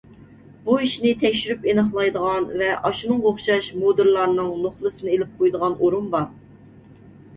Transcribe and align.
بۇ 0.69 0.75
ئىشنى 0.85 1.09
تەكشۈرۈپ 1.23 1.67
ئېنىقلايدىغان 1.71 2.47
ۋە 2.61 2.71
ئاشۇنىڭغا 2.89 3.29
ئوخشاش 3.33 3.69
مۇدىرلارنىڭ 3.83 4.51
نوخلىسىنى 4.65 5.15
ئېلىپ 5.17 5.37
قويىدىغان 5.43 5.77
ئورۇن 5.81 6.09
بار. 6.17 6.29